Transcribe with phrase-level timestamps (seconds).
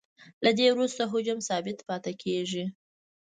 [0.43, 2.65] له دې وروسته حجم ثابت پاتې کیږي